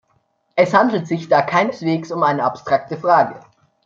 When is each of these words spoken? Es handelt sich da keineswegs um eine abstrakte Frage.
Es 0.55 0.73
handelt 0.73 1.05
sich 1.05 1.29
da 1.29 1.43
keineswegs 1.43 2.11
um 2.11 2.23
eine 2.23 2.43
abstrakte 2.43 2.97
Frage. 2.97 3.39